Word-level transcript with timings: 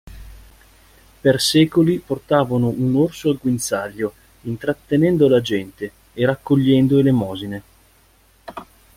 Per 1.21 1.39
secoli 1.39 1.99
portavano 1.99 2.69
un 2.69 2.95
orso 2.95 3.29
al 3.29 3.37
guinzaglio 3.39 4.13
intrattenendo 4.45 5.29
la 5.29 5.41
gente 5.41 5.91
e 6.15 6.25
raccogliendo 6.25 6.97
"elemosine". 6.97 7.63